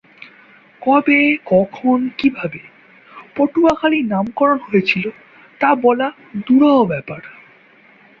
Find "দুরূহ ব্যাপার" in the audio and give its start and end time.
6.47-7.21